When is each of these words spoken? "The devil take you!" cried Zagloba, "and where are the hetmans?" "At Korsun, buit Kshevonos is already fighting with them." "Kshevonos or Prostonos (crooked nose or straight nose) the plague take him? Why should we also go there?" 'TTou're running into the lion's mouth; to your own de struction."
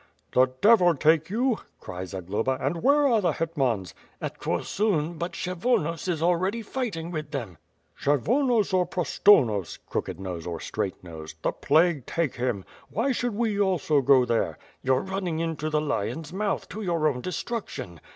"The 0.31 0.47
devil 0.61 0.95
take 0.95 1.29
you!" 1.29 1.59
cried 1.79 2.07
Zagloba, 2.07 2.57
"and 2.59 2.81
where 2.81 3.07
are 3.07 3.21
the 3.21 3.33
hetmans?" 3.33 3.93
"At 4.19 4.39
Korsun, 4.39 5.19
buit 5.19 5.33
Kshevonos 5.33 6.07
is 6.07 6.23
already 6.23 6.63
fighting 6.63 7.11
with 7.11 7.29
them." 7.29 7.59
"Kshevonos 8.01 8.73
or 8.73 8.87
Prostonos 8.87 9.77
(crooked 9.85 10.19
nose 10.19 10.47
or 10.47 10.59
straight 10.59 11.03
nose) 11.03 11.35
the 11.43 11.51
plague 11.51 12.07
take 12.07 12.37
him? 12.37 12.65
Why 12.89 13.11
should 13.11 13.35
we 13.35 13.59
also 13.61 14.01
go 14.01 14.25
there?" 14.25 14.57
'TTou're 14.83 15.07
running 15.07 15.37
into 15.37 15.69
the 15.69 15.79
lion's 15.79 16.33
mouth; 16.33 16.67
to 16.69 16.81
your 16.81 17.07
own 17.07 17.21
de 17.21 17.31
struction." 17.31 18.01